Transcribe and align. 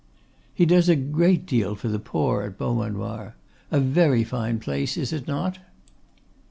'He 0.51 0.65
does 0.65 0.89
a 0.89 0.95
great 0.95 1.45
deal 1.45 1.75
for 1.75 1.87
the 1.87 1.99
poor 1.99 2.41
at 2.41 2.57
Beaumanoir. 2.57 3.35
A 3.69 3.79
very 3.79 4.23
fine 4.23 4.59
place, 4.59 4.97
is 4.97 5.13
it 5.13 5.27
not? 5.27 5.59